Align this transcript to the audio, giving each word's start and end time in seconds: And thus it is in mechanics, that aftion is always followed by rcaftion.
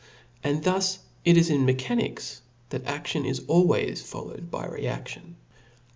And 0.43 0.63
thus 0.63 0.97
it 1.25 1.37
is 1.37 1.51
in 1.51 1.63
mechanics, 1.63 2.41
that 2.69 2.83
aftion 2.85 3.23
is 3.23 3.45
always 3.47 4.01
followed 4.01 4.49
by 4.49 4.65
rcaftion. 4.65 5.35